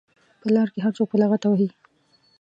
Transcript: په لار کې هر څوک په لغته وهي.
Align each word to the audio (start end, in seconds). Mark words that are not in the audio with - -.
په 0.41 0.47
لار 0.55 0.67
کې 0.73 0.79
هر 0.85 0.91
څوک 0.97 1.07
په 1.09 1.17
لغته 1.21 1.47
وهي. 1.49 1.69